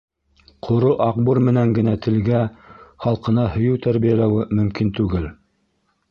[0.67, 2.39] Ҡоро аҡбур менән генә телгә,
[3.05, 5.29] халҡына һөйөү тәрбиәләүе мөмкин түгел.